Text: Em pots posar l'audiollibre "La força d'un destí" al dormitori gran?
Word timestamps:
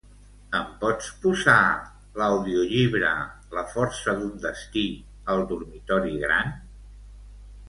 Em 0.59 0.69
pots 0.83 1.09
posar 1.25 1.57
l'audiollibre 2.21 3.11
"La 3.59 3.65
força 3.75 4.17
d'un 4.23 4.33
destí" 4.47 4.87
al 5.35 5.45
dormitori 5.53 6.17
gran? 6.25 6.53